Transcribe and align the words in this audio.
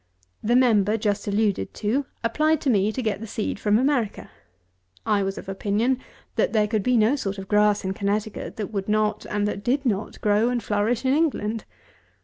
The 0.41 0.55
member 0.55 0.97
just 0.97 1.27
alluded 1.27 1.75
to 1.75 2.07
applied 2.23 2.59
to 2.61 2.71
me 2.71 2.91
to 2.91 3.03
get 3.03 3.19
the 3.19 3.27
seed 3.27 3.59
from 3.59 3.77
America. 3.77 4.31
I 5.05 5.21
was 5.21 5.37
of 5.37 5.47
opinion 5.47 5.99
that 6.37 6.53
there 6.53 6.67
could 6.67 6.81
be 6.81 6.97
no 6.97 7.15
sort 7.15 7.37
of 7.37 7.47
grass 7.47 7.85
in 7.85 7.93
Connecticut 7.93 8.55
that 8.55 8.71
would 8.71 8.89
not, 8.89 9.27
and 9.27 9.47
that 9.47 9.63
did 9.63 9.85
not, 9.85 10.19
grow 10.19 10.49
and 10.49 10.63
flourish 10.63 11.05
in 11.05 11.13
England. 11.13 11.65